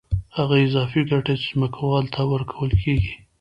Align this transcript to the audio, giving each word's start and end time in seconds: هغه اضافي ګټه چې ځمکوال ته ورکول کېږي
هغه 0.37 0.55
اضافي 0.67 1.01
ګټه 1.11 1.33
چې 1.41 1.47
ځمکوال 1.53 2.05
ته 2.13 2.21
ورکول 2.33 2.71
کېږي 2.83 3.13